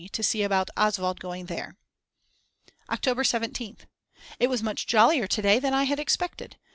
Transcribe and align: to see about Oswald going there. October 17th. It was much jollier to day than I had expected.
to 0.11 0.23
see 0.23 0.41
about 0.41 0.71
Oswald 0.75 1.19
going 1.19 1.45
there. 1.45 1.75
October 2.89 3.21
17th. 3.21 3.81
It 4.39 4.47
was 4.49 4.63
much 4.63 4.87
jollier 4.87 5.27
to 5.27 5.41
day 5.43 5.59
than 5.59 5.75
I 5.75 5.83
had 5.83 5.99
expected. 5.99 6.57